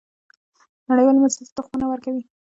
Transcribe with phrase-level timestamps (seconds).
[0.89, 2.23] نړیوالې موسسې تخمونه ورکوي.